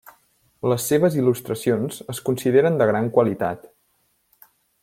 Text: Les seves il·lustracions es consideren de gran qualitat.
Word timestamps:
Les 0.71 0.85
seves 0.91 1.17
il·lustracions 1.23 2.01
es 2.15 2.23
consideren 2.31 2.83
de 2.83 2.91
gran 2.93 3.15
qualitat. 3.19 3.73